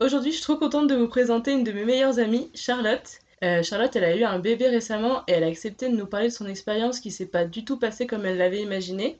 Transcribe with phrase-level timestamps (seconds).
[0.00, 3.18] Aujourd'hui, je suis trop contente de vous présenter une de mes meilleures amies, Charlotte.
[3.42, 6.28] Euh, Charlotte, elle a eu un bébé récemment et elle a accepté de nous parler
[6.28, 9.18] de son expérience qui s'est pas du tout passée comme elle l'avait imaginé.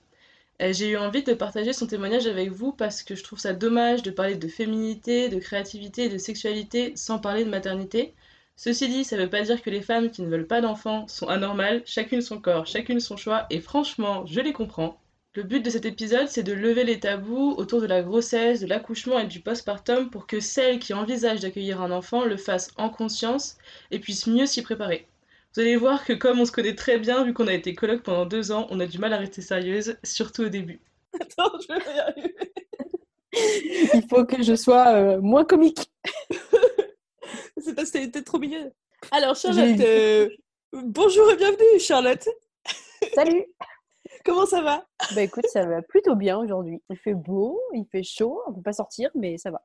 [0.62, 3.54] Euh, J'ai eu envie de partager son témoignage avec vous parce que je trouve ça
[3.54, 8.14] dommage de parler de féminité, de créativité et de sexualité sans parler de maternité.
[8.56, 11.26] Ceci dit, ça veut pas dire que les femmes qui ne veulent pas d'enfants sont
[11.26, 15.01] anormales, chacune son corps, chacune son choix, et franchement, je les comprends.
[15.34, 18.66] Le but de cet épisode, c'est de lever les tabous autour de la grossesse, de
[18.66, 22.90] l'accouchement et du postpartum pour que celles qui envisagent d'accueillir un enfant le fassent en
[22.90, 23.56] conscience
[23.90, 25.06] et puissent mieux s'y préparer.
[25.54, 28.02] Vous allez voir que comme on se connaît très bien, vu qu'on a été coloc
[28.02, 30.80] pendant deux ans, on a du mal à rester sérieuse, surtout au début.
[31.18, 32.34] Attends, je vais y arriver.
[33.94, 35.90] Il faut que je sois euh, moins comique.
[37.56, 38.70] C'est parce que t'es trop mignonne.
[39.10, 40.28] Alors, Charlotte, euh,
[40.72, 42.28] bonjour et bienvenue, Charlotte.
[43.14, 43.46] Salut
[44.24, 44.84] Comment ça va?
[45.14, 46.82] Bah écoute, ça va plutôt bien aujourd'hui.
[46.90, 49.62] Il fait beau, il fait chaud, on peut pas sortir, mais ça va.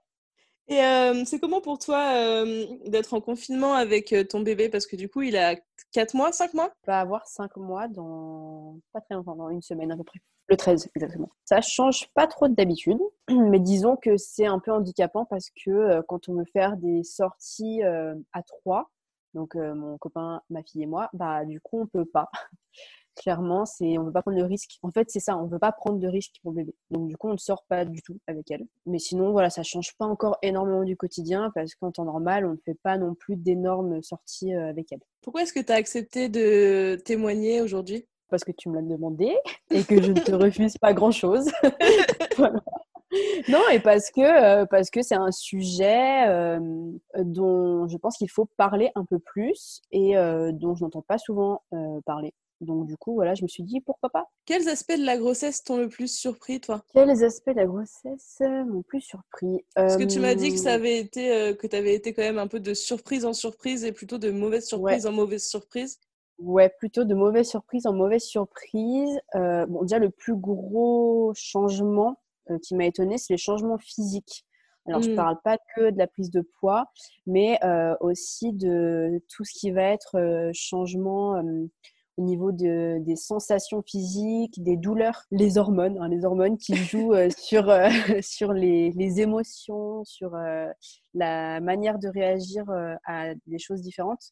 [0.70, 4.68] Et euh, c'est comment pour toi euh, d'être en confinement avec euh, ton bébé?
[4.68, 5.56] Parce que du coup, il a
[5.94, 6.72] 4 mois, 5 mois?
[6.84, 10.20] Il va avoir 5 mois dans pas très longtemps, dans une semaine à peu près.
[10.50, 11.30] Le 13 exactement.
[11.46, 13.00] Ça change pas trop d'habitude,
[13.30, 17.84] mais disons que c'est un peu handicapant parce que quand on veut faire des sorties
[17.84, 18.90] à 3,
[19.34, 22.30] donc mon copain, ma fille et moi, bah du coup on peut pas.
[23.18, 24.78] clairement, c'est on veut pas prendre de risque.
[24.84, 26.74] En fait, c'est ça, on veut pas prendre de risque pour bébé.
[26.92, 28.66] Donc du coup, on ne sort pas du tout avec elle.
[28.86, 32.52] Mais sinon, voilà, ça change pas encore énormément du quotidien parce qu'en temps normal, on
[32.52, 35.02] ne fait pas non plus d'énormes sorties euh, avec elle.
[35.22, 38.08] Pourquoi est-ce que tu as accepté de témoigner aujourd'hui?
[38.30, 39.36] Parce que tu me l'as demandé
[39.72, 41.50] et que je ne te refuse pas grand-chose.
[42.38, 42.62] voilà.
[43.48, 46.60] Non, et parce que euh, parce que c'est un sujet euh,
[47.20, 51.18] dont je pense qu'il faut parler un peu plus et euh, dont je n'entends pas
[51.18, 51.62] souvent
[52.06, 52.34] parler.
[52.62, 54.26] Donc du coup, voilà, je me suis dit pourquoi pas.
[54.46, 56.84] Quels aspects de la grossesse t'ont le plus surpris, toi?
[56.94, 59.66] Quels aspects de la grossesse m'ont plus surpris?
[59.86, 62.14] Parce que tu m'as dit que ça Euh, avait été euh, que tu avais été
[62.14, 65.46] quand même un peu de surprise en surprise et plutôt de mauvaise surprise en mauvaise
[65.48, 66.00] surprise.
[66.40, 69.20] Ouais, plutôt de mauvaises surprises en mauvaises surprises.
[69.36, 74.46] Euh, bon, déjà, le plus gros changement euh, qui m'a étonnée, c'est les changements physiques.
[74.86, 75.16] Alors, je Mm.
[75.16, 76.86] parle pas que de la prise de poids,
[77.26, 77.60] mais
[78.00, 81.42] aussi de tout ce qui va être changement
[82.18, 87.14] au niveau de, des sensations physiques, des douleurs, les hormones, hein, les hormones qui jouent
[87.14, 87.90] euh, sur, euh,
[88.22, 90.68] sur les, les émotions, sur euh,
[91.14, 92.66] la manière de réagir
[93.06, 94.32] à des choses différentes.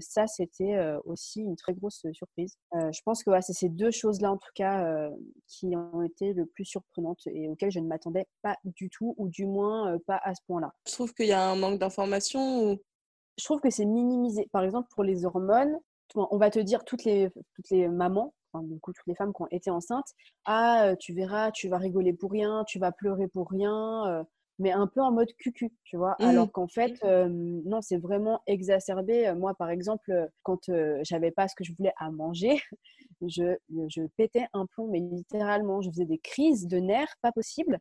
[0.00, 2.56] Ça, c'était aussi une très grosse surprise.
[2.72, 5.08] Je pense que ouais, c'est ces deux choses-là, en tout cas,
[5.46, 9.28] qui ont été le plus surprenantes et auxquelles je ne m'attendais pas du tout, ou
[9.28, 10.72] du moins pas à ce point-là.
[10.88, 12.78] Je trouve qu'il y a un manque d'information ou?
[13.38, 14.48] Je trouve que c'est minimisé.
[14.50, 15.78] Par exemple, pour les hormones,
[16.16, 19.32] on va te dire, toutes les, toutes les mamans, enfin, du coup, toutes les femmes
[19.32, 20.08] qui ont été enceintes,
[20.44, 24.06] ah, euh, tu verras, tu vas rigoler pour rien, tu vas pleurer pour rien.
[24.08, 24.24] euh,
[24.58, 26.16] mais un peu en mode cucu, tu vois.
[26.18, 26.24] Mm.
[26.24, 29.32] Alors qu'en fait, euh, non, c'est vraiment exacerbé.
[29.36, 32.58] Moi, par exemple, quand euh, j'avais pas ce que je voulais à manger,
[33.20, 33.56] je,
[33.88, 37.78] je pétais un plomb, mais littéralement, je faisais des crises de nerfs, pas possible,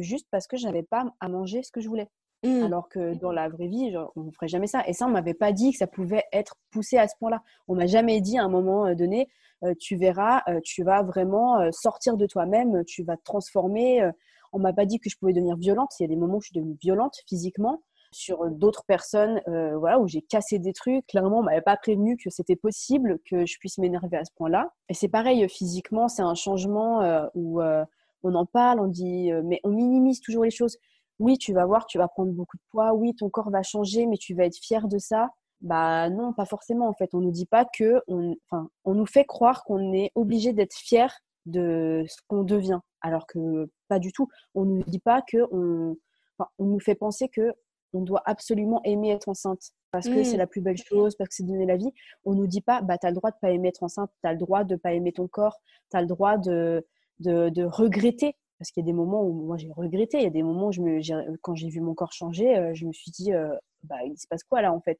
[0.00, 2.08] juste parce que j'avais pas à manger ce que je voulais.
[2.44, 2.62] Mm.
[2.64, 4.86] Alors que dans la vraie vie, on ne ferait jamais ça.
[4.86, 7.42] Et ça, on m'avait pas dit que ça pouvait être poussé à ce point-là.
[7.66, 9.28] On m'a jamais dit à un moment euh, donné,
[9.64, 14.08] euh, tu verras, euh, tu vas vraiment sortir de toi-même, tu vas te transformer.
[14.52, 15.90] On m'a pas dit que je pouvais devenir violente.
[15.98, 20.00] Il y a des moments où je suis devenue violente physiquement sur d'autres personnes, voilà,
[20.00, 21.06] où j'ai cassé des trucs.
[21.08, 24.72] Clairement, on m'avait pas prévenu que c'était possible que je puisse m'énerver à ce point-là.
[24.88, 29.70] Et c'est pareil physiquement, c'est un changement où on en parle, on dit, mais on
[29.70, 30.78] minimise toujours les choses
[31.18, 34.06] oui, tu vas voir, tu vas prendre beaucoup de poids, oui, ton corps va changer,
[34.06, 35.30] mais tu vas être fier de ça.
[35.60, 37.14] Bah non, pas forcément en fait.
[37.14, 40.74] On nous dit pas que, on, enfin, on nous fait croire qu'on est obligé d'être
[40.74, 41.12] fier
[41.46, 44.28] de ce qu'on devient, alors que pas du tout.
[44.54, 45.96] On nous dit pas que, on,
[46.38, 47.52] enfin, on nous fait penser que
[47.94, 50.24] on doit absolument aimer être enceinte parce que Mm.
[50.24, 51.90] c'est la plus belle chose, parce que c'est donner la vie.
[52.24, 54.38] On nous dit pas, bah t'as le droit de pas aimer être enceinte, t'as le
[54.38, 55.56] droit de pas aimer ton corps,
[55.90, 56.86] t'as le droit de,
[57.20, 60.26] de, de regretter parce qu'il y a des moments où moi j'ai regretté, il y
[60.26, 62.86] a des moments où je me, j'ai- quand j'ai vu mon corps changer, euh, je
[62.86, 64.98] me suis dit, euh, bah, il se passe quoi là en fait?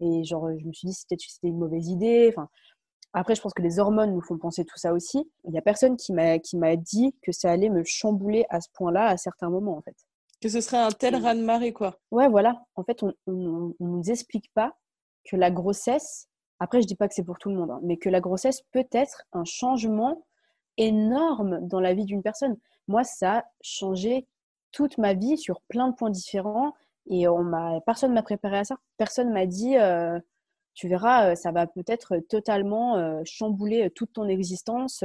[0.00, 2.28] Et genre, je me suis dit, c'était, une mauvaise idée.
[2.30, 2.48] Enfin,
[3.12, 5.30] Après, je pense que les hormones nous font penser tout ça aussi.
[5.44, 9.06] Il n'y a personne qui m'a dit que ça allait me chambouler à ce point-là
[9.06, 9.96] à certains moments, en fait.
[10.42, 11.98] Que ce serait un tel raz-de-marée, quoi.
[12.10, 12.62] Ouais, voilà.
[12.74, 14.76] En fait, on ne nous explique pas
[15.24, 17.96] que la grossesse, après, je dis pas que c'est pour tout le monde, hein, mais
[17.96, 20.26] que la grossesse peut être un changement
[20.76, 22.56] énorme dans la vie d'une personne.
[22.88, 24.26] Moi, ça a changé
[24.72, 26.74] toute ma vie sur plein de points différents
[27.08, 28.76] et on m'a, personne m'a préparé à ça.
[28.96, 30.18] Personne m'a dit, euh,
[30.74, 35.04] tu verras, euh, ça va peut-être totalement euh, chambouler toute ton existence,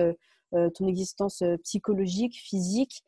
[0.52, 3.06] ton existence psychologique, physique,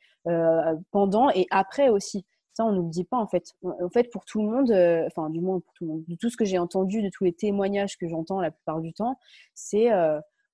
[0.91, 2.25] pendant et après aussi.
[2.53, 3.51] Ça, on ne nous dit pas en fait.
[3.63, 4.71] En fait, pour tout le monde,
[5.07, 7.25] enfin, du moins pour tout le monde, de tout ce que j'ai entendu, de tous
[7.25, 9.19] les témoignages que j'entends la plupart du temps,
[9.55, 9.89] c'est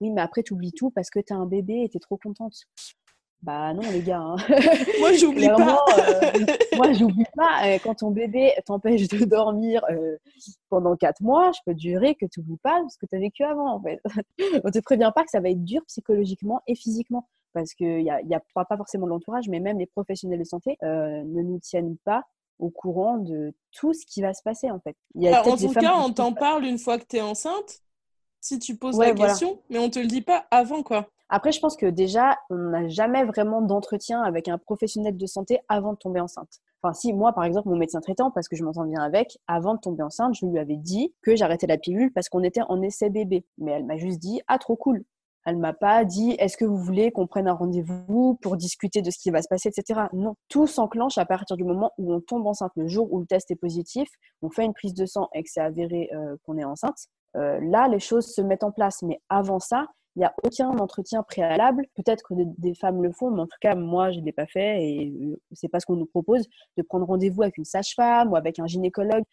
[0.02, 2.00] oui, mais après, tu oublies tout parce que tu as un bébé et tu es
[2.00, 2.56] trop contente.
[3.42, 4.20] Bah non, les gars.
[4.20, 4.36] Hein.
[5.00, 5.86] Moi, j'oublie pas.
[5.98, 7.66] Euh, moi, j'oublie pas.
[7.66, 10.18] Euh, quand ton bébé t'empêche de dormir euh,
[10.70, 13.20] pendant quatre mois, je peux te jurer que tu n'oublies pas ce que tu as
[13.20, 14.02] vécu avant, en fait.
[14.66, 17.30] On te prévient pas que ça va être dur psychologiquement et physiquement.
[17.54, 20.78] Parce qu'il n'y a, y a pas forcément l'entourage, mais même les professionnels de santé
[20.84, 22.24] ne nous tiennent pas
[22.60, 24.96] au courant de tout ce qui va se passer, en fait.
[25.16, 27.82] Il y a en tout cas, on t'en parle une fois que tu es enceinte
[28.42, 31.10] si tu poses la question, mais on te le dit pas avant quoi.
[31.32, 35.60] Après, je pense que déjà, on n'a jamais vraiment d'entretien avec un professionnel de santé
[35.70, 36.60] avant de tomber enceinte.
[36.82, 39.76] Enfin, si moi, par exemple, mon médecin traitant, parce que je m'entends bien avec, avant
[39.76, 42.82] de tomber enceinte, je lui avais dit que j'arrêtais la pilule parce qu'on était en
[42.82, 43.46] essai bébé.
[43.60, 45.04] Mais elle m'a juste dit, ah, trop cool.
[45.46, 49.12] Elle m'a pas dit, est-ce que vous voulez qu'on prenne un rendez-vous pour discuter de
[49.12, 50.02] ce qui va se passer, etc.
[50.14, 52.72] Non, tout s'enclenche à partir du moment où on tombe enceinte.
[52.76, 54.10] Le jour où le test est positif,
[54.42, 57.08] on fait une prise de sang et que c'est avéré euh, qu'on est enceinte.
[57.36, 59.02] Euh, là, les choses se mettent en place.
[59.04, 61.86] Mais avant ça, il n'y a aucun entretien préalable.
[61.96, 64.48] Peut-être que des, femmes le font, mais en tout cas, moi, je ne l'ai pas
[64.48, 66.48] fait et euh, c'est pas ce qu'on nous propose
[66.78, 69.24] de prendre rendez-vous avec une sage-femme ou avec un gynécologue.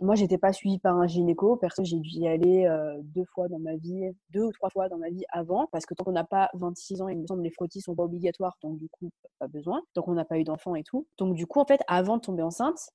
[0.00, 1.56] Moi, j'étais pas suivie par un gynéco.
[1.56, 4.88] Perso, j'ai dû y aller euh, deux fois dans ma vie, deux ou trois fois
[4.88, 7.42] dans ma vie avant, parce que tant qu'on n'a pas 26 ans, il me semble
[7.42, 9.82] les frottis sont pas obligatoires, donc du coup, pas besoin.
[9.94, 11.06] Tant qu'on n'a pas eu d'enfant et tout.
[11.18, 12.90] Donc du coup, en fait, avant de tomber enceinte,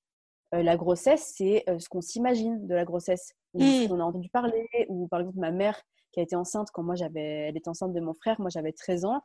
[0.53, 3.89] euh, la grossesse, c'est euh, ce qu'on s'imagine de la grossesse, ou ce mmh.
[3.89, 5.81] qu'on a entendu parler, ou par exemple ma mère
[6.11, 8.71] qui a été enceinte quand moi j'avais, elle était enceinte de mon frère, moi j'avais
[8.71, 9.21] 13 ans,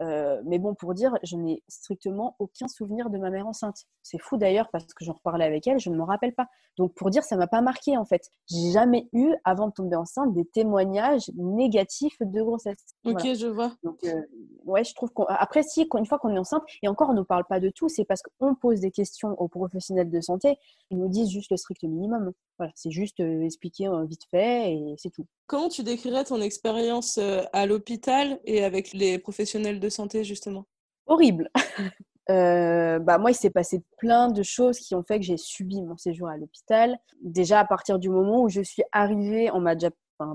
[0.00, 3.84] euh, mais bon, pour dire, je n'ai strictement aucun souvenir de ma mère enceinte.
[4.02, 6.46] C'est fou d'ailleurs parce que j'en reparlais avec elle, je ne me rappelle pas.
[6.76, 8.30] Donc pour dire, ça m'a pas marqué en fait.
[8.48, 12.84] J'ai jamais eu, avant de tomber enceinte, des témoignages négatifs de grossesse.
[13.04, 13.72] Ok, je vois.
[13.82, 14.22] Donc euh,
[14.64, 17.44] ouais, je trouve qu'après si, une fois qu'on est enceinte, et encore on ne parle
[17.44, 20.56] pas de tout, c'est parce qu'on pose des questions aux professionnels de santé,
[20.90, 22.32] ils nous disent juste le strict minimum.
[22.58, 25.26] Voilà, c'est juste euh, expliquer vite fait et c'est tout.
[25.46, 27.18] Comment tu décrirais ton expérience
[27.52, 30.66] à l'hôpital et avec les professionnels de santé, justement
[31.06, 31.50] Horrible.
[32.30, 35.80] Euh, bah moi, il s'est passé plein de choses qui ont fait que j'ai subi
[35.80, 36.98] mon séjour à l'hôpital.
[37.22, 39.88] Déjà, à partir du moment où je suis arrivée, on m'a déjà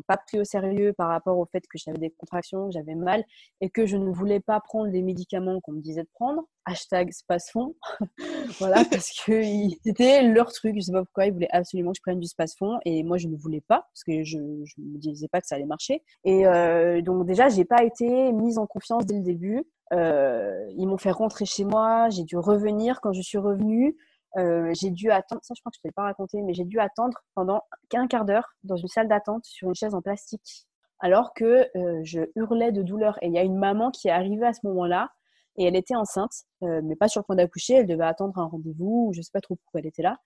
[0.07, 3.23] pas pris au sérieux par rapport au fait que j'avais des contractions, que j'avais mal
[3.61, 6.43] et que je ne voulais pas prendre les médicaments qu'on me disait de prendre.
[6.65, 7.75] Hashtag space-fond.
[8.59, 9.41] voilà, parce que
[9.83, 10.75] c'était leur truc.
[10.75, 13.27] Je sais pas pourquoi ils voulaient absolument que je prenne du space-fond et moi je
[13.27, 16.03] ne voulais pas parce que je ne me disais pas que ça allait marcher.
[16.23, 19.63] Et euh, donc déjà, j'ai pas été mise en confiance dès le début.
[19.91, 23.01] Euh, ils m'ont fait rentrer chez moi, j'ai dû revenir.
[23.01, 23.95] Quand je suis revenue,
[24.37, 26.65] euh, j'ai dû attendre, ça je crois que je ne t'ai pas raconté, mais j'ai
[26.65, 27.61] dû attendre pendant
[27.93, 30.65] un quart d'heure dans une salle d'attente sur une chaise en plastique,
[30.99, 33.17] alors que euh, je hurlais de douleur.
[33.21, 35.09] Et il y a une maman qui est arrivée à ce moment-là,
[35.57, 38.45] et elle était enceinte, euh, mais pas sur le point d'accoucher, elle devait attendre un
[38.45, 40.17] rendez-vous, je ne sais pas trop pourquoi elle était là.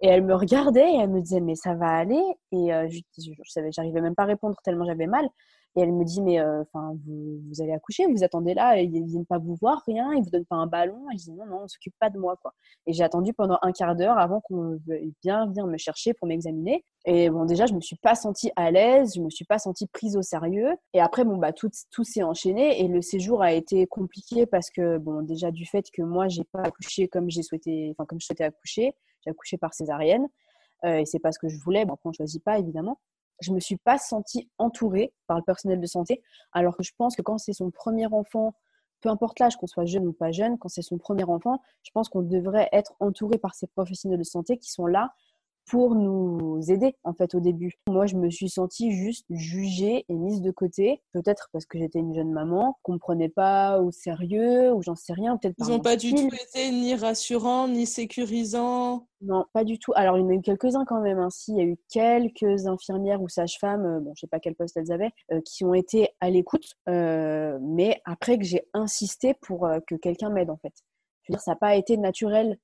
[0.00, 2.22] Et elle me regardait et elle me disait, mais ça va aller?
[2.52, 5.26] Et je, je, je savais, j'arrivais même pas à répondre tellement j'avais mal.
[5.76, 9.02] Et elle me dit, mais euh, enfin, vous, vous, allez accoucher, vous attendez là, ils
[9.02, 11.04] ne viennent pas vous voir, rien, ils vous donnent pas un ballon.
[11.12, 12.52] Et je dis, non, non, on s'occupe pas de moi, quoi.
[12.86, 14.78] Et j'ai attendu pendant un quart d'heure avant qu'on
[15.22, 16.84] bien venir me chercher pour m'examiner.
[17.06, 19.88] Et bon, déjà, je me suis pas sentie à l'aise, je me suis pas sentie
[19.88, 20.70] prise au sérieux.
[20.92, 24.70] Et après, bon, bah, tout, tout s'est enchaîné et le séjour a été compliqué parce
[24.70, 28.26] que, bon, déjà du fait que moi, j'ai pas accouché comme j'ai souhaité, comme je
[28.26, 30.28] souhaitais accoucher, j'ai accouché par césarienne.
[30.84, 31.84] Euh, et c'est pas ce que je voulais.
[31.84, 32.98] Bon, après, on choisit pas, évidemment
[33.40, 36.22] je me suis pas sentie entourée par le personnel de santé,
[36.52, 38.54] alors que je pense que quand c'est son premier enfant,
[39.00, 41.90] peu importe l'âge, qu'on soit jeune ou pas jeune, quand c'est son premier enfant, je
[41.92, 45.14] pense qu'on devrait être entouré par ces professionnels de santé qui sont là
[45.66, 47.72] pour nous aider en fait au début.
[47.88, 51.98] Moi, je me suis sentie juste jugée et mise de côté, peut-être parce que j'étais
[51.98, 55.68] une jeune maman, qu'on me prenait pas au sérieux ou j'en sais rien, peut-être Ils
[55.68, 59.06] n'ont pas du tout été ni rassurants ni sécurisants.
[59.20, 59.92] Non, pas du tout.
[59.94, 61.18] Alors, il y en a eu quelques-uns quand même.
[61.18, 61.54] Ainsi, hein.
[61.56, 64.76] il y a eu quelques infirmières ou sages-femmes, euh, bon, je sais pas quel poste
[64.76, 69.68] elles avaient, euh, qui ont été à l'écoute, euh, mais après que j'ai insisté pour
[69.86, 70.74] que quelqu'un m'aide en fait.
[71.22, 72.58] Je veux dire, ça n'a pas été naturel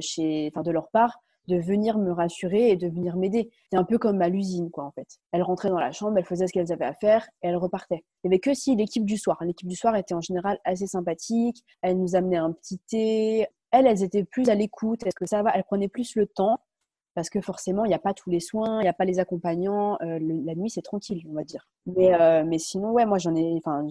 [0.00, 3.50] chez, enfin, de leur part de venir me rassurer et de venir m'aider.
[3.70, 5.18] C'est un peu comme à l'usine, quoi, en fait.
[5.32, 8.04] Elle rentrait dans la chambre, elle faisait ce qu'elle avait à faire et elle repartait.
[8.22, 9.38] Il n'y avait que si l'équipe du soir.
[9.42, 11.62] L'équipe du soir était en général assez sympathique.
[11.82, 13.46] Elle nous amenait un petit thé.
[13.70, 15.04] Elles, elles étaient plus à l'écoute.
[15.06, 15.50] Est-ce que ça va?
[15.54, 16.58] Elle prenait plus le temps
[17.14, 19.18] parce que forcément, il n'y a pas tous les soins, il n'y a pas les
[19.18, 19.98] accompagnants.
[20.02, 21.68] Euh, la nuit, c'est tranquille, on va dire.
[21.86, 23.86] Mais, euh, mais sinon, ouais, moi, j'en ai, enfin,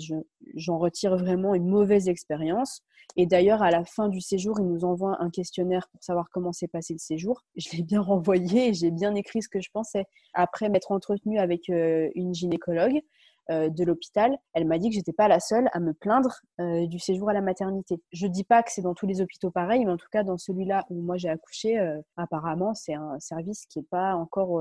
[0.56, 2.82] j'en retire vraiment une mauvaise expérience.
[3.18, 6.54] Et d'ailleurs, à la fin du séjour, ils nous envoient un questionnaire pour savoir comment
[6.54, 7.44] s'est passé le séjour.
[7.56, 10.06] Je l'ai bien renvoyé j'ai bien écrit ce que je pensais.
[10.34, 13.02] Après m'être entretenue avec euh, une gynécologue,
[13.50, 17.00] de l'hôpital, elle m'a dit que j'étais pas la seule à me plaindre euh, du
[17.00, 18.02] séjour à la maternité.
[18.12, 20.38] Je dis pas que c'est dans tous les hôpitaux pareil, mais en tout cas dans
[20.38, 24.52] celui-là où moi j'ai accouché, euh, apparemment c'est un service qui est pas encore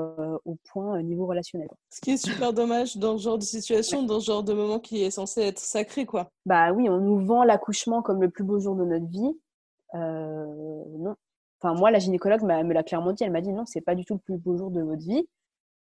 [0.44, 1.68] au point niveau relationnel.
[1.90, 4.78] Ce qui est super dommage dans ce genre de situation, dans ce genre de moment
[4.78, 6.30] qui est censé être sacré, quoi.
[6.46, 9.38] Bah oui, on nous vend l'accouchement comme le plus beau jour de notre vie.
[9.94, 11.14] non.
[11.62, 13.22] Enfin, moi, la gynécologue me l'a clairement dit.
[13.24, 15.26] Elle m'a dit non, c'est pas du tout le plus beau jour de votre vie.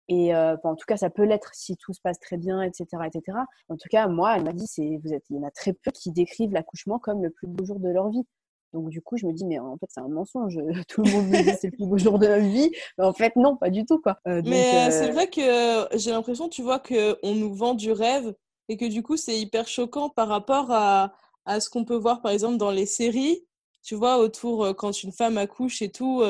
[0.10, 2.88] Et euh, en tout cas, ça peut l'être si tout se passe très bien, etc.
[3.06, 3.38] etc.
[3.70, 5.72] En tout cas, moi, elle m'a dit, c'est, vous êtes, il y en a très
[5.72, 8.26] peu qui décrivent l'accouchement comme le plus beau jour de leur vie.
[8.74, 10.58] Donc du coup, je me dis, mais en fait, c'est un mensonge.
[10.88, 12.72] Tout le monde me dit c'est le plus beau jour de la vie.
[12.98, 14.00] Mais en fait, non, pas du tout.
[14.00, 14.18] Quoi.
[14.28, 18.34] Euh, mais euh, c'est vrai que j'ai l'impression, tu vois, qu'on nous vend du rêve
[18.68, 21.14] et que du coup, c'est hyper choquant par rapport à,
[21.46, 23.44] à ce qu'on peut voir, par exemple, dans les séries
[23.84, 26.22] tu vois, autour, quand une femme accouche et tout,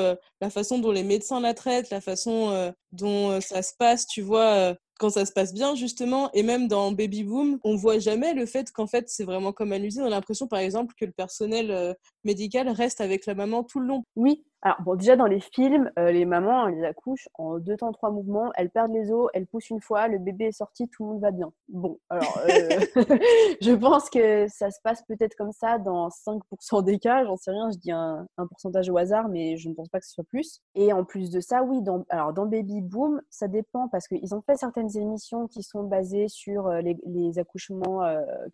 [0.41, 4.75] la façon dont les médecins la traitent, la façon dont ça se passe, tu vois,
[4.99, 8.45] quand ça se passe bien, justement, et même dans Baby Boom, on voit jamais le
[8.45, 10.01] fait qu'en fait, c'est vraiment comme à l'usine.
[10.03, 13.87] On a l'impression, par exemple, que le personnel médical reste avec la maman tout le
[13.87, 14.03] long.
[14.15, 17.93] Oui, alors, bon, déjà dans les films, euh, les mamans, elles accouchent en deux temps,
[17.93, 21.03] trois mouvements, elles perdent les os, elles poussent une fois, le bébé est sorti, tout
[21.03, 21.49] le monde va bien.
[21.69, 22.79] Bon, alors, euh,
[23.61, 27.51] je pense que ça se passe peut-être comme ça dans 5% des cas, j'en sais
[27.51, 30.25] rien, je dis un, pourcentage au hasard, mais je ne pense pas que ce soit
[30.25, 30.59] plus.
[30.75, 34.35] Et en plus de ça, oui, dans, alors dans Baby Boom, ça dépend parce qu'ils
[34.35, 38.01] ont fait certaines émissions qui sont basées sur euh, les, accouchements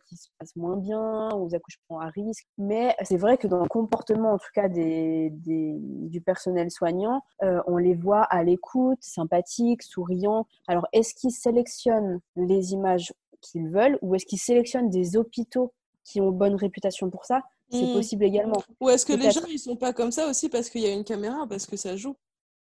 [0.07, 2.45] qui se passent moins bien ou les accouchements à risque.
[2.57, 5.31] Mais c'est vrai que dans le comportement, en tout cas, des
[5.95, 10.47] du personnel soignant, euh, on les voit à l'écoute, sympathiques, souriants.
[10.67, 15.73] Alors, est-ce qu'ils sélectionnent les images qu'ils veulent ou est-ce qu'ils sélectionnent des hôpitaux
[16.03, 17.41] qui ont bonne réputation pour ça?
[17.69, 17.93] C'est hmm.
[17.93, 18.61] possible également.
[18.79, 20.91] Ou est-ce que les gens ils sont pas comme ça aussi parce qu'il y a
[20.91, 22.15] une caméra, parce que ça joue?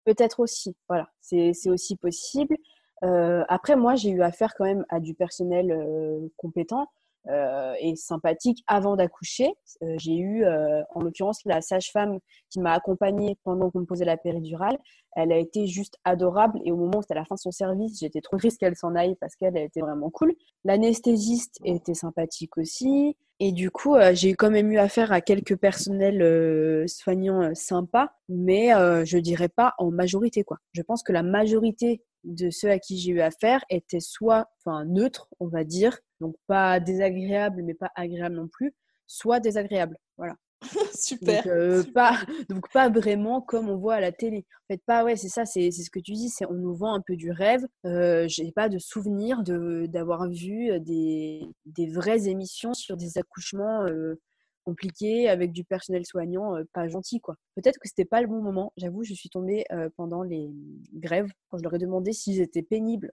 [0.05, 2.57] Peut-être aussi, voilà, c'est aussi possible.
[3.03, 6.87] Euh, après, moi, j'ai eu affaire quand même à du personnel euh, compétent.
[7.29, 9.49] Euh, et sympathique avant d'accoucher.
[9.81, 14.03] Euh, j'ai eu, euh, en l'occurrence, la sage-femme qui m'a accompagnée pendant qu'on me posait
[14.03, 14.77] la péridurale.
[15.15, 17.51] Elle a été juste adorable et au moment où c'était à la fin de son
[17.51, 20.33] service, j'étais trop triste qu'elle s'en aille parce qu'elle était vraiment cool.
[20.65, 23.15] L'anesthésiste était sympathique aussi.
[23.39, 28.69] Et du coup, j'ai quand même eu affaire à quelques personnels soignants sympas, mais
[29.05, 30.43] je dirais pas en majorité.
[30.43, 30.57] quoi.
[30.73, 34.85] Je pense que la majorité de ceux à qui j'ai eu affaire étaient soit enfin,
[34.85, 38.73] neutres, on va dire, donc pas désagréable, mais pas agréable non plus,
[39.07, 39.97] soit désagréable.
[40.17, 40.35] Voilà.
[40.95, 41.43] Super.
[41.43, 42.17] Donc, euh, Pas,
[42.49, 44.45] donc pas vraiment comme on voit à la télé.
[44.63, 46.93] En fait, pas, ouais, c'est ça, c'est ce que tu dis, c'est on nous vend
[46.93, 47.65] un peu du rêve.
[47.85, 54.19] Euh, J'ai pas de souvenir d'avoir vu des, des, vraies émissions sur des accouchements euh,
[54.63, 57.35] compliqués avec du personnel soignant euh, pas gentil, quoi.
[57.55, 58.73] Peut-être que c'était pas le bon moment.
[58.77, 59.65] J'avoue, je suis tombée
[59.95, 60.51] pendant les
[60.93, 63.11] grèves quand je leur ai demandé s'ils étaient pénibles.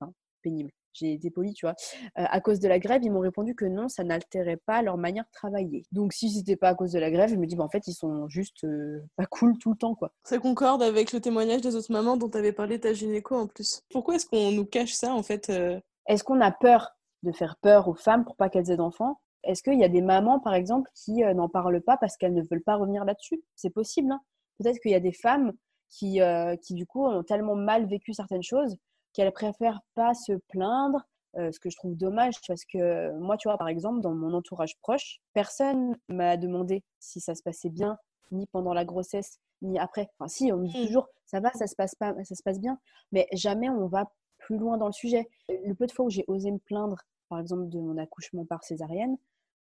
[0.00, 1.74] Enfin, pénibles j'ai été polie, tu vois.
[2.18, 4.96] Euh, à cause de la grève, ils m'ont répondu que non, ça n'altérait pas leur
[4.98, 5.84] manière de travailler.
[5.92, 7.86] Donc si c'était pas à cause de la grève, je me dis, bah, en fait,
[7.86, 10.12] ils sont juste euh, pas cool tout le temps, quoi.
[10.24, 13.46] Ça concorde avec le témoignage des autres mamans dont tu avais parlé ta gynéco en
[13.46, 13.82] plus.
[13.90, 15.80] Pourquoi est-ce qu'on nous cache ça, en fait euh?
[16.06, 16.90] Est-ce qu'on a peur
[17.22, 19.20] de faire peur aux femmes pour pas qu'elles aient d'enfants?
[19.44, 22.42] Est-ce qu'il y a des mamans, par exemple, qui n'en parlent pas parce qu'elles ne
[22.42, 23.42] veulent pas revenir là-dessus?
[23.56, 24.20] C'est possible, hein
[24.58, 25.52] Peut-être qu'il y a des femmes
[25.88, 26.20] qui,
[26.62, 28.76] qui, du coup, ont tellement mal vécu certaines choses
[29.12, 31.06] qu'elle préfère pas se plaindre,
[31.38, 34.34] euh, ce que je trouve dommage parce que moi, tu vois, par exemple, dans mon
[34.34, 37.96] entourage proche, personne m'a demandé si ça se passait bien,
[38.32, 40.10] ni pendant la grossesse, ni après.
[40.18, 40.86] Enfin, si, on me dit mmh.
[40.86, 42.78] toujours, ça va, ça se passe pas, ça se passe bien,
[43.12, 45.28] mais jamais on va plus loin dans le sujet.
[45.48, 46.98] Le peu de fois où j'ai osé me plaindre,
[47.32, 49.16] par exemple, de mon accouchement par césarienne,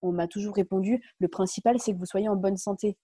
[0.03, 2.99] on m'a toujours répondu, le principal, c'est que vous soyez en bonne santé.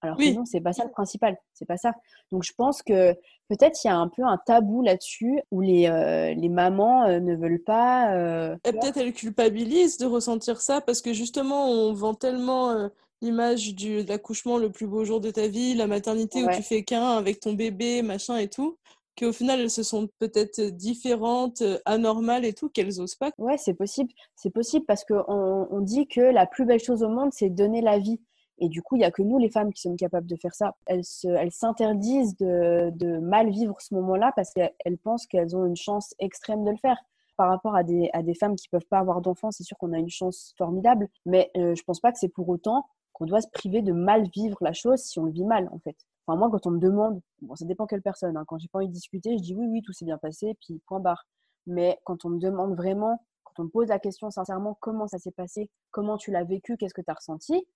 [0.00, 1.92] Alors que non, c'est pas ça le principal, c'est pas ça.
[2.32, 3.12] Donc je pense que
[3.48, 7.20] peut-être il y a un peu un tabou là-dessus où les, euh, les mamans euh,
[7.20, 8.14] ne veulent pas.
[8.14, 12.88] Euh, Et peut-être elles culpabilisent de ressentir ça parce que justement on vend tellement
[13.20, 16.82] l'image de l'accouchement le plus beau jour de ta vie, la maternité où tu fais
[16.82, 18.78] qu'un avec ton bébé, machin et tout,
[19.18, 23.30] qu'au final elles se sont peut-être différentes, anormales et tout, qu'elles osent pas.
[23.38, 27.08] Ouais, c'est possible, c'est possible parce qu'on on dit que la plus belle chose au
[27.08, 28.20] monde c'est donner la vie.
[28.60, 30.54] Et du coup, il n'y a que nous, les femmes, qui sommes capables de faire
[30.54, 30.74] ça.
[30.86, 36.14] Elles s'interdisent de, de, mal vivre ce moment-là parce qu'elles pensent qu'elles ont une chance
[36.18, 36.98] extrême de le faire.
[37.36, 39.78] Par rapport à des, à des femmes qui ne peuvent pas avoir d'enfants, c'est sûr
[39.78, 41.08] qu'on a une chance formidable.
[41.24, 43.92] Mais euh, je ne pense pas que c'est pour autant qu'on doit se priver de
[43.92, 45.96] mal vivre la chose si on le vit mal, en fait.
[46.28, 48.36] Enfin, moi, quand on me demande, bon, ça dépend quelle personne.
[48.36, 48.44] Hein.
[48.46, 50.78] Quand j'ai pas envie de discuter, je dis oui, oui, tout s'est bien passé, puis
[50.86, 51.26] point barre.
[51.66, 55.18] Mais quand on me demande vraiment, quand on me pose la question sincèrement, comment ça
[55.18, 57.66] s'est passé, comment tu l'as vécu, qu'est-ce que tu as ressenti,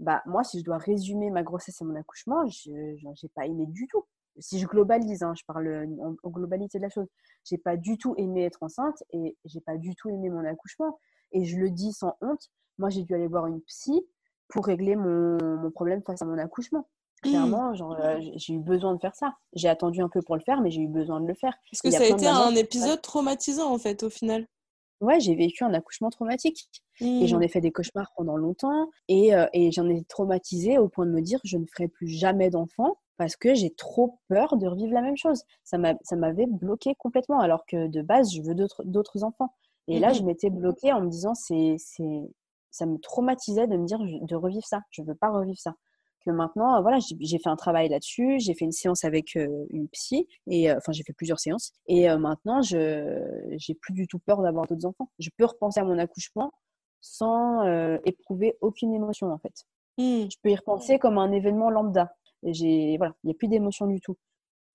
[0.00, 3.66] bah moi, si je dois résumer ma grossesse et mon accouchement, je n'ai pas aimé
[3.66, 4.04] du tout.
[4.38, 5.68] Si je globalise, hein, je parle
[6.00, 7.06] en, en, globalité de la chose,
[7.44, 10.98] j'ai pas du tout aimé être enceinte et j'ai pas du tout aimé mon accouchement.
[11.30, 14.04] Et je le dis sans honte, moi j'ai dû aller voir une psy
[14.48, 16.88] pour régler mon problème face à mon accouchement.
[17.22, 19.34] Clairement, genre, euh, j'ai eu besoin de faire ça.
[19.54, 21.54] J'ai attendu un peu pour le faire, mais j'ai eu besoin de le faire.
[21.70, 24.46] Parce que ça a été un épisode traumatisant, en fait, au final.
[25.00, 26.68] Ouais, j'ai vécu un accouchement traumatique.
[27.00, 27.42] Et j'en mmh.
[27.42, 28.88] ai fait des cauchemars pendant longtemps.
[29.08, 32.06] Et, euh, et j'en ai traumatisé au point de me dire je ne ferai plus
[32.06, 35.42] jamais d'enfant parce que j'ai trop peur de revivre la même chose.
[35.64, 39.54] Ça m'avait bloqué complètement, alors que de base, je veux d'autres enfants.
[39.88, 41.76] Et là, mmh je m'étais bloquée en me disant c'est
[42.70, 44.82] ça me traumatisait de me dire de revivre ça.
[44.90, 45.74] Je ne veux pas revivre ça
[46.24, 49.88] que maintenant, voilà, j'ai fait un travail là-dessus, j'ai fait une séance avec euh, une
[49.88, 53.20] psy, et euh, enfin, j'ai fait plusieurs séances, et euh, maintenant, je
[53.58, 55.10] j'ai plus du tout peur d'avoir d'autres enfants.
[55.18, 56.52] Je peux repenser à mon accouchement
[57.00, 57.64] sans
[58.04, 59.64] éprouver aucune émotion, en fait.
[59.98, 60.30] Mmh.
[60.30, 62.14] Je peux y repenser comme un événement lambda.
[62.44, 64.16] J'ai voilà, il n'y a plus d'émotion du tout.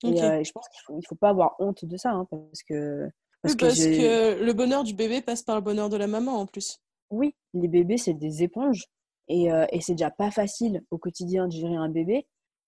[0.03, 3.09] Et, je pense qu'il faut, il faut pas avoir honte de ça, hein, parce que
[3.41, 6.79] parce, que, le bonheur du bébé passe par le bonheur de la maman en plus.
[7.09, 8.85] Oui, les bébés, c'est des éponges.
[9.27, 12.27] Et, euh, et c'est déjà pas facile au quotidien de gérer un bébé.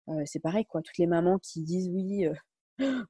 [0.10, 0.82] Euh, c'est pareil, quoi.
[0.82, 2.34] Toutes les mamans qui disent oui, euh,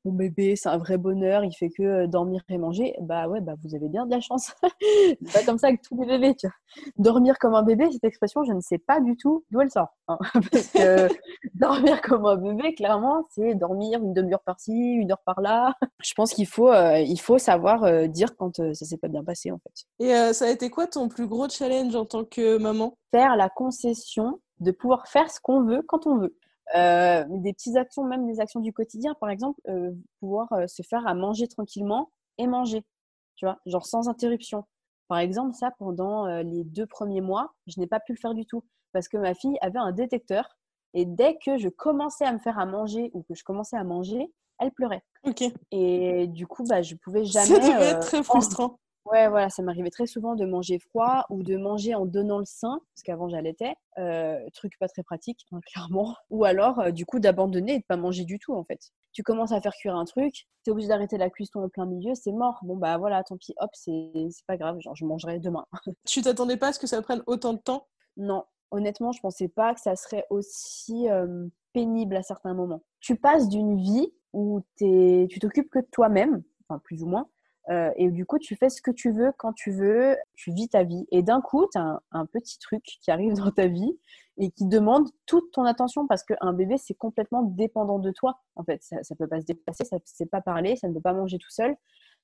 [0.06, 2.96] mon bébé, c'est un vrai bonheur, il fait que dormir et manger.
[3.02, 4.54] Bah ouais, bah vous avez bien de la chance.
[4.82, 6.56] c'est pas comme ça avec tous les bébés, tu vois.
[6.98, 9.90] Dormir comme un bébé, cette expression, je ne sais pas du tout d'où elle sort.
[10.08, 10.18] Hein.
[10.52, 11.08] Parce que
[11.54, 15.74] dormir comme un bébé, clairement, c'est dormir une demi-heure par-ci, une heure par-là.
[16.02, 19.60] Je pense qu'il faut, il faut savoir dire quand ça s'est pas bien passé, en
[19.60, 20.06] fait.
[20.06, 22.98] Et ça a été quoi ton plus gros challenge en tant que maman?
[23.12, 26.36] Faire la concession de pouvoir faire ce qu'on veut quand on veut.
[26.76, 30.84] Euh, des petites actions, même des actions du quotidien, par exemple, euh, pouvoir euh, se
[30.84, 32.84] faire à manger tranquillement et manger,
[33.36, 34.66] tu vois, genre sans interruption.
[35.08, 38.46] Par exemple, ça, pendant les deux premiers mois, je n'ai pas pu le faire du
[38.46, 40.48] tout parce que ma fille avait un détecteur
[40.94, 43.84] et dès que je commençais à me faire à manger ou que je commençais à
[43.84, 45.04] manger, elle pleurait.
[45.24, 45.44] Ok.
[45.72, 47.48] Et du coup, bah, je pouvais jamais.
[47.48, 48.78] Ça devait être très frustrant.
[49.12, 52.46] Ouais, voilà, ça m'arrivait très souvent de manger froid ou de manger en donnant le
[52.46, 56.16] sein, parce qu'avant j'allaitais, euh, truc pas très pratique, hein, clairement.
[56.30, 58.92] Ou alors, euh, du coup, d'abandonner et de pas manger du tout, en fait.
[59.12, 61.88] Tu commences à faire cuire un truc, tu es obligé d'arrêter la cuisson en plein
[61.88, 62.60] milieu, c'est mort.
[62.62, 64.12] Bon, bah voilà, tant pis, hop, c'est
[64.46, 65.66] pas grave, genre je mangerai demain.
[66.06, 67.88] tu t'attendais pas à ce que ça prenne autant de temps?
[68.16, 72.84] Non, honnêtement, je pensais pas que ça serait aussi euh, pénible à certains moments.
[73.00, 77.28] Tu passes d'une vie où es, tu t'occupes que de toi-même, enfin plus ou moins,
[77.70, 80.70] euh, et du coup, tu fais ce que tu veux quand tu veux, tu vis
[80.70, 81.06] ta vie.
[81.12, 83.98] Et d'un coup, tu as un, petit truc qui arrive dans ta vie
[84.38, 88.40] et qui demande toute ton attention parce qu'un bébé, c'est complètement dépendant de toi.
[88.56, 90.94] En fait, ça ne peut pas se déplacer, ça ne sait pas parler, ça ne
[90.94, 91.76] peut pas manger tout seul.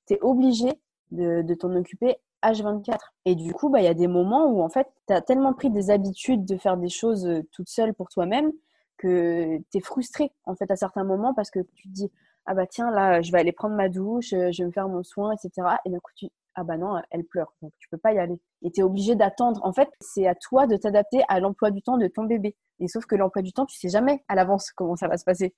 [0.08, 0.68] Tu es obligé
[1.12, 2.98] de, t'en occuper H24.
[3.24, 5.52] Et du coup, bah, il y a des moments où en fait, tu as tellement
[5.52, 8.50] pris des habitudes de faire des choses euh, toute seule pour toi-même
[8.96, 12.10] que tu es frustré en fait à certains moments parce que tu te dis
[12.46, 14.88] ah bah tiens, là, je vais aller prendre ma douche, euh, je vais me faire
[14.88, 15.68] mon soin, etc.
[15.84, 18.40] Et d'un coup, tu, ah bah non, elle pleure, donc tu peux pas y aller.
[18.62, 19.60] Et tu es obligé d'attendre.
[19.64, 22.56] En fait, c'est à toi de t'adapter à l'emploi du temps de ton bébé.
[22.80, 25.24] Et sauf que l'emploi du temps, tu sais jamais à l'avance comment ça va se
[25.24, 25.54] passer.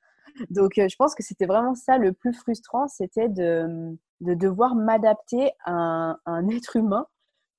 [0.51, 4.75] Donc, euh, je pense que c'était vraiment ça le plus frustrant, c'était de, de devoir
[4.75, 7.07] m'adapter à un, être humain,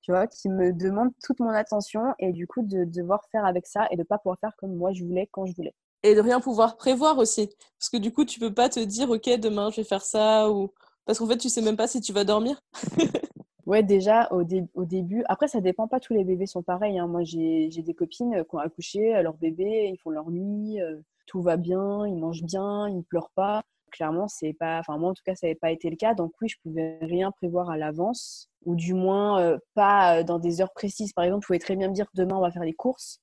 [0.02, 3.66] tu vois, qui me demande toute mon attention et du coup de devoir faire avec
[3.66, 6.20] ça et de pas pouvoir faire comme moi je voulais quand je voulais et de
[6.20, 7.48] rien pouvoir prévoir aussi.
[7.78, 10.50] Parce que du coup, tu peux pas te dire, OK, demain, je vais faire ça.
[10.50, 10.72] ou
[11.04, 12.60] Parce qu'en fait, tu sais même pas si tu vas dormir.
[13.66, 14.42] ouais, déjà, au,
[14.74, 15.22] au, début.
[15.26, 16.98] Après, ça dépend pas, tous les bébés sont pareils.
[16.98, 17.06] Hein.
[17.06, 21.42] Moi, j'ai des copines qui ont accouché, leur bébé, ils font leur nuit, euh, tout
[21.42, 23.62] va bien, ils mangent bien, ils pleurent pas.
[23.92, 24.78] Clairement, c'est pas.
[24.78, 26.14] Enfin, moi, en tout cas, ça n'avait pas été le cas.
[26.14, 30.38] Donc, oui, je pouvais rien prévoir à l'avance, ou du moins euh, pas euh, dans
[30.38, 31.12] des heures précises.
[31.12, 33.20] Par exemple, je pouvais très bien me dire demain, on va faire les courses,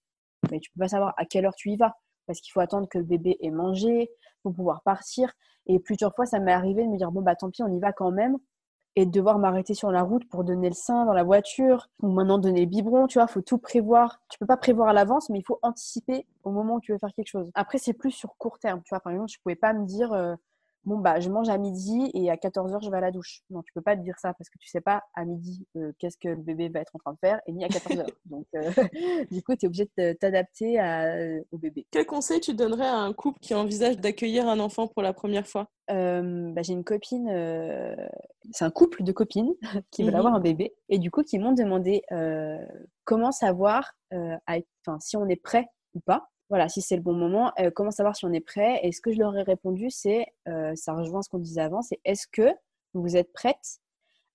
[0.51, 1.93] mais tu peux pas savoir à quelle heure tu y vas
[2.27, 4.11] parce qu'il faut attendre que le bébé ait mangé
[4.43, 5.33] pour pouvoir partir.
[5.65, 7.79] Et plusieurs fois, ça m'est arrivé de me dire bon bah tant pis, on y
[7.79, 8.37] va quand même,
[8.97, 12.09] et de devoir m'arrêter sur la route pour donner le sein dans la voiture ou
[12.09, 13.05] maintenant donner le biberon.
[13.05, 14.19] Tu vois, faut tout prévoir.
[14.27, 16.97] Tu peux pas prévoir à l'avance, mais il faut anticiper au moment où tu veux
[16.97, 17.51] faire quelque chose.
[17.53, 18.81] Après, c'est plus sur court terme.
[18.83, 20.33] Tu vois, par exemple, je pouvais pas me dire euh,
[20.87, 23.41] bon, bah, je mange à midi et à 14h, je vais à la douche.
[23.49, 25.91] Non, tu peux pas te dire ça parce que tu sais pas à midi euh,
[25.99, 28.07] qu'est-ce que le bébé va être en train de faire et ni à 14h.
[28.25, 28.71] Donc, euh,
[29.31, 31.85] du coup, tu es obligé de t'adapter euh, au bébé.
[31.91, 35.45] Quel conseil tu donnerais à un couple qui envisage d'accueillir un enfant pour la première
[35.45, 35.67] fois?
[35.89, 37.29] Bah, J'ai une copine,
[38.51, 39.53] c'est un couple de copines
[39.91, 42.01] qui veulent mmh avoir un bébé et du coup, qui m'ont demandé
[43.03, 43.93] comment savoir
[44.99, 48.15] si on est prêt ou pas voilà, si c'est le bon moment, euh, comment savoir
[48.15, 48.79] si on est prêt?
[48.83, 51.81] Et ce que je leur ai répondu, c'est, euh, ça rejoint ce qu'on disait avant,
[51.81, 52.49] c'est est-ce que
[52.93, 53.79] vous êtes prête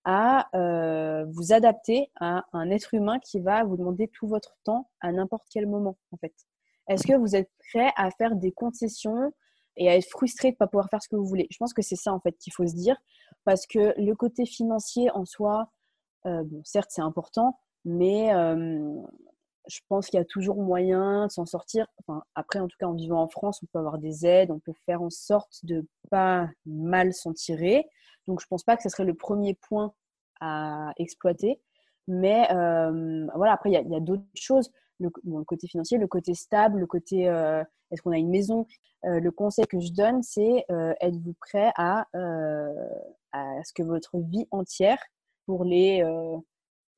[0.04, 4.90] à euh, vous adapter à un être humain qui va vous demander tout votre temps
[5.00, 6.34] à n'importe quel moment, en fait?
[6.88, 9.32] Est-ce que vous êtes prêt à faire des concessions
[9.76, 11.46] et à être frustré de ne pas pouvoir faire ce que vous voulez?
[11.50, 12.96] Je pense que c'est ça, en fait, qu'il faut se dire,
[13.44, 15.70] parce que le côté financier en soi,
[16.24, 18.32] bon, certes, c'est important, mais
[19.68, 21.86] je pense qu'il y a toujours moyen de s'en sortir.
[22.00, 24.58] Enfin, après, en tout cas, en vivant en France, on peut avoir des aides, on
[24.58, 27.86] peut faire en sorte de pas mal s'en tirer.
[28.26, 29.92] Donc, je pense pas que ce serait le premier point
[30.40, 31.60] à exploiter.
[32.08, 34.70] Mais euh, voilà, après, il y a, d'autres choses.
[34.98, 35.10] Le,
[35.44, 38.66] côté financier, le côté stable, le côté euh, est-ce qu'on a une maison?
[39.04, 40.64] Euh, le conseil que je donne, c'est
[41.00, 42.06] êtes-vous prêt à,
[43.32, 44.98] à ce que votre vie entière,
[45.46, 46.04] pour les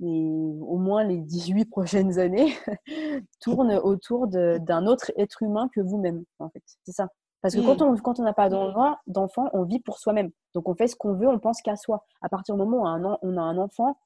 [0.01, 2.53] au moins les 18 prochaines années
[3.41, 6.63] tournent autour d'un autre être humain que vous-même, en fait.
[6.85, 7.09] C'est ça.
[7.43, 7.89] Parce que quand mmh.
[7.91, 10.31] on quand on n'a pas d'enfant, on vit pour soi-même.
[10.55, 12.03] Donc on fait ce qu'on veut, on pense qu'à soi.
[12.23, 13.99] À partir du moment où on a un, on a un enfant,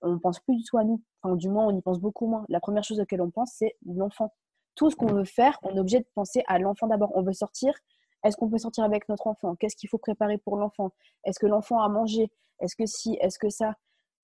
[0.00, 1.02] on ne pense plus du tout à nous.
[1.22, 2.44] Enfin, du moins, on y pense beaucoup moins.
[2.48, 4.32] La première chose auquel on pense, c'est l'enfant.
[4.76, 7.10] Tout ce qu'on veut faire, on est obligé de penser à l'enfant d'abord.
[7.14, 7.74] On veut sortir.
[8.22, 9.56] Est-ce qu'on peut sortir avec notre enfant?
[9.56, 10.90] Qu'est-ce qu'il faut préparer pour l'enfant?
[11.24, 12.30] Est-ce que l'enfant a mangé?
[12.60, 13.18] Est-ce que si?
[13.20, 13.74] Est-ce que ça?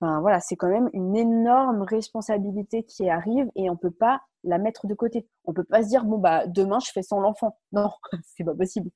[0.01, 4.87] Voilà, c'est quand même une énorme responsabilité qui arrive et on peut pas la mettre
[4.87, 5.27] de côté.
[5.45, 7.59] On peut pas se dire bon bah demain je fais sans l'enfant.
[7.73, 7.91] Non,
[8.25, 8.91] c'est pas possible.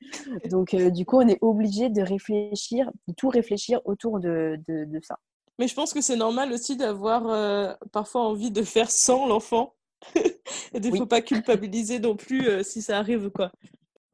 [0.51, 5.01] Donc euh, du coup on est obligé de réfléchir, de tout réfléchir autour de, de,
[5.03, 5.19] ça.
[5.59, 9.75] Mais je pense que c'est normal aussi d'avoir euh, parfois envie de faire sans l'enfant.
[10.17, 10.41] et
[10.75, 13.53] il ne faut pas culpabiliser non plus euh, si ça arrive quoi.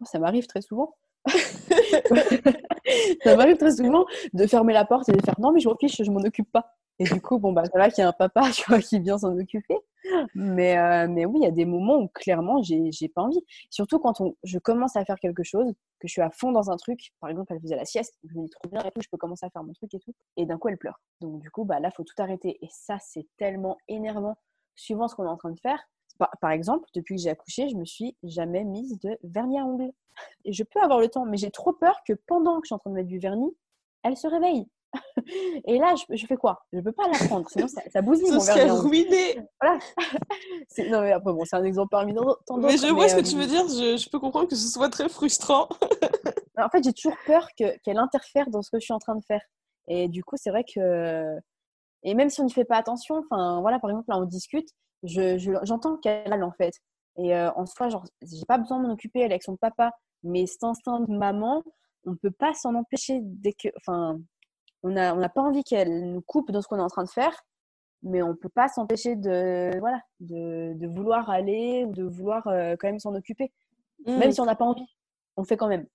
[0.04, 0.96] Ça m'arrive très souvent.
[3.24, 5.76] ça m'arrive très souvent de fermer la porte et de faire non mais je m'en
[5.76, 6.74] fiche, je m'en occupe pas.
[7.00, 9.16] Et du coup, bon, bah, va qu'il y a un papa tu vois, qui vient
[9.16, 9.78] s'en occuper.
[10.34, 13.40] Mais, euh, mais oui, il y a des moments où clairement, j'ai, j'ai pas envie.
[13.70, 16.70] Surtout quand on, je commence à faire quelque chose, que je suis à fond dans
[16.70, 17.12] un truc.
[17.20, 18.18] Par exemple, elle faisait la sieste.
[18.24, 19.98] Je me dis trop bien et tout, je peux commencer à faire mon truc et
[19.98, 20.14] tout.
[20.36, 21.00] Et d'un coup, elle pleure.
[21.22, 22.58] Donc, du coup, bah, là, faut tout arrêter.
[22.60, 24.36] Et ça, c'est tellement énervant,
[24.76, 25.82] suivant ce qu'on est en train de faire.
[26.20, 29.64] Par, par exemple, depuis que j'ai accouché, je me suis jamais mise de vernis à
[29.64, 29.90] ongles.
[30.44, 32.74] Et je peux avoir le temps, mais j'ai trop peur que pendant que je suis
[32.74, 33.56] en train de mettre du vernis,
[34.02, 34.68] elle se réveille.
[35.64, 36.60] Et là, je, fais quoi?
[36.74, 38.70] Je ne peux pas la prendre, sinon ça, ça bousille mon vernis.
[38.70, 39.40] ruiné.
[39.58, 39.78] Voilà.
[40.90, 43.36] non, mais après, bon, c'est un exemple parmi tant Mais je vois ce que tu
[43.36, 45.70] veux euh, dire, je, peux comprendre que ce soit très frustrant.
[46.58, 49.24] en fait, j'ai toujours peur qu'elle interfère dans ce que je suis en train de
[49.24, 49.40] faire.
[49.88, 51.34] Et du coup, c'est vrai que.
[52.02, 54.68] Et même si on n'y fait pas attention, enfin, voilà, par exemple, là, on discute,
[55.02, 56.74] j'entends je, qu'elle a en fait.
[57.16, 59.56] Et euh, en soi, genre, j'ai pas besoin de m'en occuper, elle est avec son
[59.56, 59.92] papa.
[60.22, 61.62] Mais cet instinct de maman,
[62.04, 63.68] on peut pas s'en empêcher dès que.
[63.76, 64.18] Enfin,
[64.82, 67.10] on n'a on pas envie qu'elle nous coupe dans ce qu'on est en train de
[67.10, 67.38] faire,
[68.02, 72.76] mais on peut pas s'empêcher de, voilà, de, de, vouloir aller ou de vouloir euh,
[72.78, 73.52] quand même s'en occuper.
[74.06, 74.32] Même mmh.
[74.32, 74.86] si on n'a pas envie,
[75.36, 75.86] on fait quand même.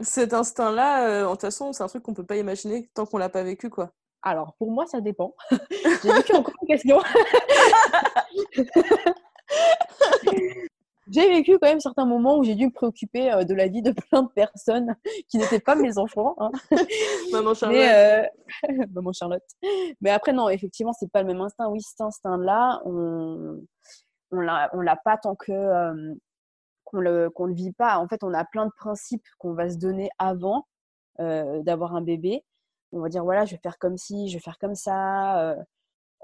[0.00, 3.18] Cet instinct-là, euh, en toute façon, c'est un truc qu'on peut pas imaginer tant qu'on
[3.18, 3.92] l'a pas vécu, quoi.
[4.22, 5.34] Alors, pour moi, ça dépend.
[6.02, 7.00] J'ai vécu encore une question.
[11.10, 13.82] j'ai vécu quand même certains moments où j'ai dû me préoccuper euh, de la vie
[13.82, 14.94] de plein de personnes
[15.28, 16.36] qui n'étaient pas mes enfants.
[16.38, 16.50] Hein.
[17.32, 17.78] Maman Charlotte.
[17.78, 18.26] Mais, euh,
[18.92, 19.42] Maman Charlotte.
[20.00, 21.68] Mais après, non, effectivement, c'est pas le même instinct.
[21.68, 23.60] Oui, cet instinct-là, on
[24.32, 26.14] on l'a pas tant que euh,
[26.84, 27.98] qu'on le qu'on le vit pas.
[27.98, 30.66] En fait, on a plein de principes qu'on va se donner avant
[31.18, 32.42] d'avoir un bébé.
[32.92, 35.56] On va dire voilà, je vais faire comme ci, je vais faire comme ça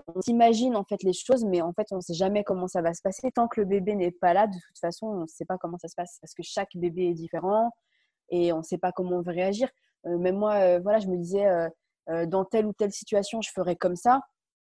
[0.07, 2.83] on s'imagine en fait les choses, mais en fait on ne sait jamais comment ça
[2.83, 3.31] va se passer.
[3.33, 5.79] Tant que le bébé n'est pas là, de toute façon, on ne sait pas comment
[5.79, 7.71] ça se passe parce que chaque bébé est différent
[8.31, 9.69] et on ne sait pas comment on va réagir.
[10.07, 13.51] Euh, même moi, euh, voilà, je me disais euh, dans telle ou telle situation, je
[13.51, 14.21] ferais comme ça.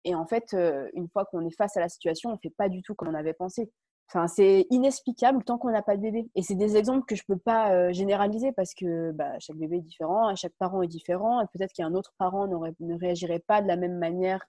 [0.05, 0.57] Et en fait,
[0.95, 3.09] une fois qu'on est face à la situation, on ne fait pas du tout comme
[3.09, 3.71] on avait pensé.
[4.13, 6.29] Enfin, c'est inexplicable tant qu'on n'a pas de bébé.
[6.35, 9.77] Et c'est des exemples que je ne peux pas généraliser parce que bah, chaque bébé
[9.77, 13.69] est différent, chaque parent est différent, et peut-être qu'un autre parent ne réagirait pas de
[13.69, 14.45] la même manière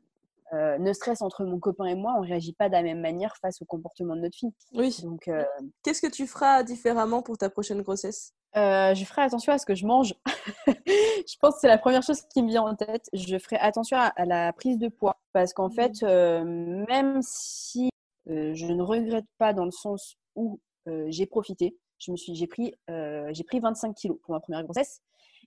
[0.54, 3.38] euh, ne stress entre mon copain et moi, on réagit pas de la même manière
[3.38, 4.52] face au comportement de notre fille.
[4.74, 4.98] Oui.
[5.02, 5.46] Donc, euh,
[5.82, 8.34] qu'est-ce que tu feras différemment pour ta prochaine grossesse?
[8.58, 10.14] Euh, Je ferai attention à ce que je mange.
[10.68, 13.10] je pense que c'est la première chose qui me vient en tête.
[13.14, 16.86] Je ferai attention à, la prise de poids parce qu'en fait, mmh.
[16.90, 17.91] même si
[18.28, 20.60] je ne regrette pas dans le sens où
[21.08, 25.02] j'ai profité, je me suis, j'ai pris, j'ai pris 25 kilos pour ma première grossesse.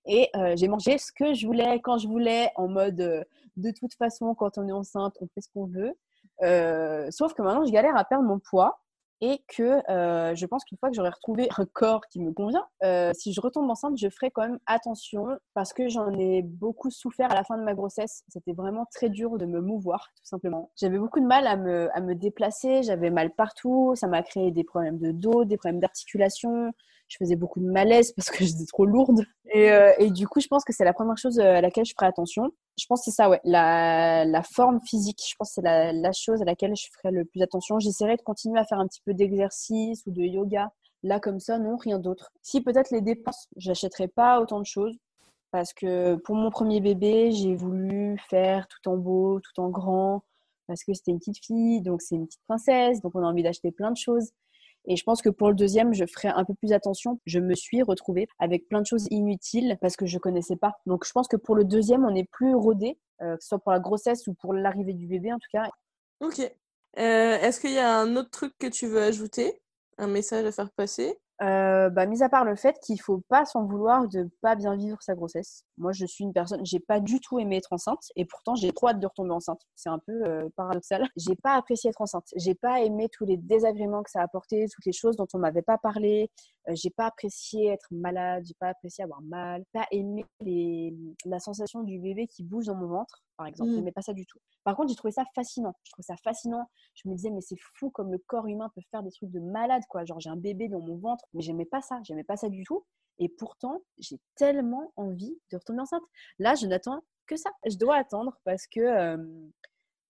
[0.07, 4.35] Et j'ai mangé ce que je voulais, quand je voulais, en mode de toute façon,
[4.35, 5.93] quand on est enceinte, on fait ce qu'on veut.
[7.11, 8.84] sauf que maintenant, je galère à perdre mon poids
[9.25, 12.67] et que euh, je pense qu'une fois que j'aurai retrouvé un corps qui me convient,
[12.83, 16.91] euh, si je retombe enceinte, je ferai quand même attention parce que j'en ai beaucoup
[16.91, 18.23] souffert à la fin de ma grossesse.
[18.29, 20.71] C'était vraiment très dur de me mouvoir, tout simplement.
[20.77, 24.51] J'avais beaucoup de mal à me, à me déplacer, j'avais mal partout, ça m'a créé
[24.51, 26.73] des problèmes de dos, des problèmes d'articulation,
[27.09, 29.25] je faisais beaucoup de malaise parce que j'étais trop lourde.
[29.53, 31.93] Et, euh, et, du coup, je pense que c'est la première chose à laquelle je
[31.97, 32.51] ferai attention.
[32.79, 35.21] Je pense que c'est ça, ouais, la, la, forme physique.
[35.29, 37.79] Je pense que c'est la, la, chose à laquelle je ferai le plus attention.
[37.79, 40.71] J'essaierai de continuer à faire un petit peu d'exercice ou de yoga.
[41.03, 42.31] Là, comme ça, non, rien d'autre.
[42.43, 44.97] Si peut-être les dépenses, j'achèterai pas autant de choses
[45.51, 50.25] parce que pour mon premier bébé, j'ai voulu faire tout en beau, tout en grand
[50.67, 53.43] parce que c'était une petite fille, donc c'est une petite princesse, donc on a envie
[53.43, 54.31] d'acheter plein de choses.
[54.87, 57.21] Et je pense que pour le deuxième, je ferai un peu plus attention.
[57.27, 60.73] Je me suis retrouvée avec plein de choses inutiles parce que je connaissais pas.
[60.87, 63.59] Donc je pense que pour le deuxième, on est plus rodé, euh, que ce soit
[63.59, 65.69] pour la grossesse ou pour l'arrivée du bébé en tout cas.
[66.21, 66.41] Ok.
[66.41, 69.61] Euh, est-ce qu'il y a un autre truc que tu veux ajouter?
[69.99, 71.19] Un message à faire passer?
[71.43, 74.77] Euh, bah, mis à part le fait qu'il faut pas s'en vouloir de pas bien
[74.77, 75.65] vivre sa grossesse.
[75.79, 78.71] Moi, je suis une personne, j'ai pas du tout aimé être enceinte et pourtant j'ai
[78.71, 79.61] trop hâte de retomber enceinte.
[79.75, 81.09] C'est un peu euh, paradoxal.
[81.17, 82.29] J'ai pas apprécié être enceinte.
[82.37, 85.39] J'ai pas aimé tous les désagréments que ça a apporté, toutes les choses dont on
[85.39, 86.31] m'avait pas parlé.
[86.69, 88.45] Euh, j'ai pas apprécié être malade.
[88.47, 89.65] J'ai pas apprécié avoir mal.
[89.73, 90.95] Pas aimé les...
[91.25, 93.71] la sensation du bébé qui bouge dans mon ventre, par exemple.
[93.71, 93.75] Mmh.
[93.75, 94.39] J'aimais pas ça du tout.
[94.65, 95.75] Par contre, j'ai trouvé ça fascinant.
[95.85, 96.69] Je trouvais ça fascinant.
[96.95, 99.41] Je me disais, mais c'est fou comme le corps humain peut faire des trucs de
[99.41, 100.05] malade, quoi.
[100.05, 102.01] Genre, j'ai un bébé dans mon ventre, mais j'aimais pas ça.
[102.05, 102.85] J'aimais pas ça du tout.
[103.19, 106.03] Et pourtant, j'ai tellement envie de retomber enceinte.
[106.39, 107.51] Là, je n'attends que ça.
[107.67, 109.25] Je dois attendre parce que, euh,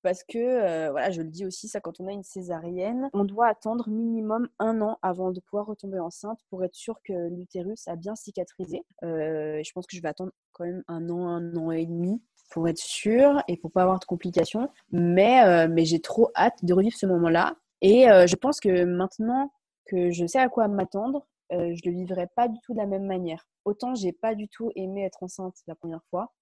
[0.03, 3.25] parce que euh, voilà, je le dis aussi, ça, quand on a une césarienne, on
[3.25, 7.87] doit attendre minimum un an avant de pouvoir retomber enceinte pour être sûr que l'utérus
[7.89, 8.85] a bien cicatrisé.
[9.03, 12.23] Euh, je pense que je vais attendre quand même un an, un an et demi
[12.51, 14.69] pour être sûre et pour pas avoir de complications.
[14.93, 17.57] Mais, euh, mais j'ai trop hâte de revivre ce moment-là.
[17.81, 19.53] Et euh, je pense que maintenant
[19.87, 22.87] que je sais à quoi m'attendre, euh, je le vivrai pas du tout de la
[22.87, 23.47] même manière.
[23.65, 26.33] Autant j'ai pas du tout aimé être enceinte la première fois,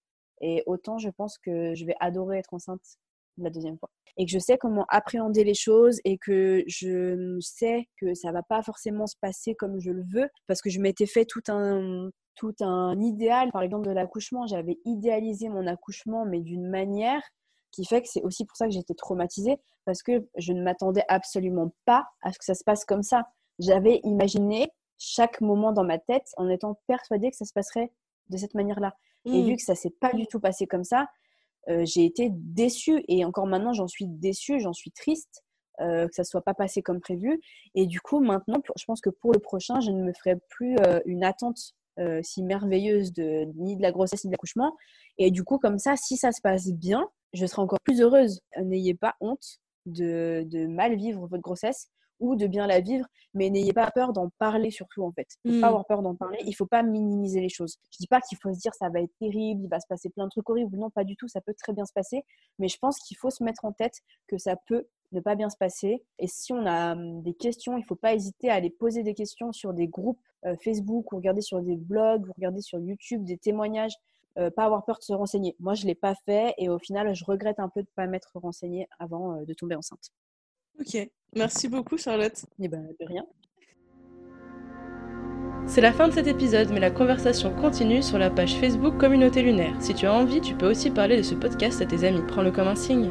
[0.41, 2.83] et autant je pense que je vais adorer être enceinte
[3.39, 3.91] la deuxième fois.
[4.17, 8.43] Et que je sais comment appréhender les choses et que je sais que ça va
[8.43, 12.11] pas forcément se passer comme je le veux parce que je m'étais fait tout un,
[12.35, 14.47] tout un idéal, par exemple, de l'accouchement.
[14.47, 17.23] J'avais idéalisé mon accouchement, mais d'une manière
[17.71, 21.05] qui fait que c'est aussi pour ça que j'étais traumatisée, parce que je ne m'attendais
[21.09, 23.27] absolument pas à ce que ça se passe comme ça.
[23.59, 27.91] J'avais imaginé chaque moment dans ma tête en étant persuadée que ça se passerait
[28.29, 28.95] de cette manière-là.
[29.25, 29.47] Et mmh.
[29.47, 31.07] vu que ça s'est pas du tout passé comme ça,
[31.69, 33.05] euh, j'ai été déçue.
[33.09, 35.43] Et encore maintenant, j'en suis déçue, j'en suis triste
[35.81, 37.41] euh, que ça soit pas passé comme prévu.
[37.75, 40.77] Et du coup, maintenant, je pense que pour le prochain, je ne me ferai plus
[40.79, 44.77] euh, une attente euh, si merveilleuse de, ni de la grossesse ni de l'accouchement.
[45.19, 48.41] Et du coup, comme ça, si ça se passe bien, je serai encore plus heureuse.
[48.61, 51.89] N'ayez pas honte de, de, mal vivre votre grossesse
[52.21, 55.27] ou de bien la vivre, mais n'ayez pas peur d'en parler surtout en fait.
[55.45, 55.69] Il faut pas hmm.
[55.69, 57.79] avoir peur d'en parler, il faut pas minimiser les choses.
[57.91, 60.09] Je dis pas qu'il faut se dire ça va être terrible, il va se passer
[60.09, 62.23] plein de trucs horribles, non pas du tout, ça peut très bien se passer,
[62.61, 63.95] mais je pense qu'il faut se mettre en tête
[64.29, 66.03] que ça peut ne pas bien se passer.
[66.19, 69.15] Et si on a hum, des questions, il faut pas hésiter à aller poser des
[69.15, 73.25] questions sur des groupes euh, Facebook ou regarder sur des blogs ou regarder sur YouTube
[73.25, 73.95] des témoignages.
[74.39, 75.55] Euh, pas avoir peur de se renseigner.
[75.61, 78.07] Moi, je l'ai pas fait et au final, je regrette un peu de ne pas
[78.07, 80.11] m'être renseignée avant euh, de tomber enceinte.
[80.81, 80.97] Ok,
[81.37, 82.45] merci beaucoup Charlotte.
[82.59, 83.27] Et eh ben, de rien.
[85.67, 89.43] C'est la fin de cet épisode, mais la conversation continue sur la page Facebook Communauté
[89.43, 89.81] Lunaire.
[89.81, 92.23] Si tu as envie, tu peux aussi parler de ce podcast à tes amis.
[92.27, 93.11] Prends-le comme un signe.